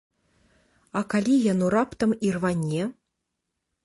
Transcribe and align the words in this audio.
А 1.01 1.03
калі 1.11 1.35
яно 1.53 1.65
раптам 1.75 2.15
ірване? 2.29 2.81